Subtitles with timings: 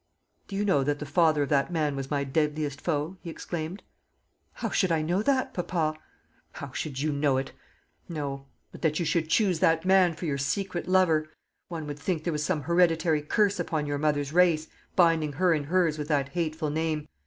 [0.47, 3.83] "Do you know that the father of that man was my deadliest foe?" he exclaimed.
[4.53, 5.95] "How should I know that, papa?"
[6.53, 7.51] "How should you know it!
[8.09, 8.47] no.
[8.71, 11.29] But that you should choose that man for your secret lover!
[11.67, 15.67] One would think there was some hereditary curse upon your mother's race, binding her and
[15.67, 17.07] hers with that hateful name.